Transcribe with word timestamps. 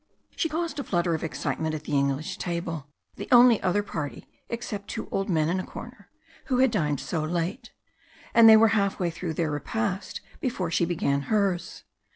She 0.35 0.49
caused 0.49 0.79
a 0.79 0.83
flutter 0.83 1.13
of 1.13 1.23
excitement 1.23 1.75
at 1.75 1.83
the 1.83 1.95
English 1.95 2.39
table, 2.39 2.87
the 3.17 3.27
only 3.31 3.61
other 3.61 3.83
party, 3.83 4.27
except 4.49 4.87
two 4.87 5.07
old 5.11 5.29
men 5.29 5.47
in 5.47 5.59
a 5.59 5.63
corner, 5.63 6.09
who 6.45 6.57
had 6.57 6.71
dined 6.71 6.99
so 6.99 7.21
late, 7.23 7.71
and 8.33 8.49
they 8.49 8.57
were 8.57 8.69
half 8.69 8.99
way 8.99 9.11
through 9.11 9.35
their 9.35 9.51
repast 9.51 10.19
before 10.39 10.71
she 10.71 10.85
began 10.85 11.21
hers. 11.29 11.83